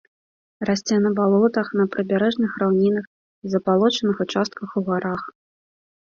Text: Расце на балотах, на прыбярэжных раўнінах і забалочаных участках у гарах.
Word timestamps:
Расце 0.67 0.95
на 1.01 1.09
балотах, 1.17 1.67
на 1.81 1.83
прыбярэжных 1.95 2.51
раўнінах 2.63 3.05
і 3.47 3.51
забалочаных 3.55 4.15
участках 4.25 4.69
у 4.81 4.83
гарах. 4.89 5.21